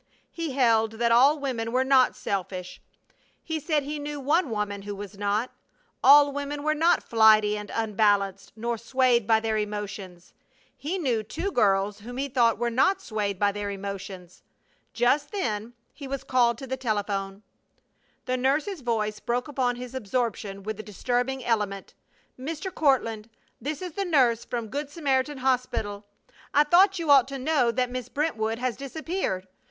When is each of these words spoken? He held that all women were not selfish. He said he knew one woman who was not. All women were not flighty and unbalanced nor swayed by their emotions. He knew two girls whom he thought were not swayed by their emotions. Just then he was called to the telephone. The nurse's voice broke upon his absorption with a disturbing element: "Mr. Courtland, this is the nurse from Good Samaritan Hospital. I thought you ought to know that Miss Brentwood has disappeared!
He 0.31 0.53
held 0.53 0.93
that 0.93 1.11
all 1.11 1.37
women 1.37 1.71
were 1.71 1.83
not 1.83 2.15
selfish. 2.15 2.81
He 3.43 3.59
said 3.59 3.83
he 3.83 3.99
knew 3.99 4.19
one 4.19 4.49
woman 4.49 4.81
who 4.81 4.95
was 4.95 5.15
not. 5.15 5.51
All 6.03 6.31
women 6.31 6.63
were 6.63 6.73
not 6.73 7.03
flighty 7.03 7.55
and 7.55 7.69
unbalanced 7.71 8.51
nor 8.55 8.79
swayed 8.79 9.27
by 9.27 9.39
their 9.39 9.57
emotions. 9.59 10.33
He 10.75 10.97
knew 10.97 11.21
two 11.21 11.51
girls 11.51 11.99
whom 11.99 12.17
he 12.17 12.27
thought 12.27 12.57
were 12.57 12.71
not 12.71 12.99
swayed 12.99 13.37
by 13.37 13.51
their 13.51 13.69
emotions. 13.69 14.41
Just 14.91 15.31
then 15.31 15.73
he 15.93 16.07
was 16.07 16.23
called 16.23 16.57
to 16.57 16.65
the 16.65 16.77
telephone. 16.77 17.43
The 18.25 18.37
nurse's 18.37 18.81
voice 18.81 19.19
broke 19.19 19.47
upon 19.47 19.75
his 19.75 19.93
absorption 19.93 20.63
with 20.63 20.79
a 20.79 20.81
disturbing 20.81 21.45
element: 21.45 21.93
"Mr. 22.39 22.73
Courtland, 22.73 23.29
this 23.61 23.83
is 23.83 23.91
the 23.91 24.03
nurse 24.05 24.45
from 24.45 24.69
Good 24.69 24.89
Samaritan 24.89 25.37
Hospital. 25.37 26.07
I 26.55 26.63
thought 26.63 26.97
you 26.97 27.11
ought 27.11 27.27
to 27.27 27.37
know 27.37 27.69
that 27.69 27.91
Miss 27.91 28.09
Brentwood 28.09 28.57
has 28.57 28.75
disappeared! 28.75 29.47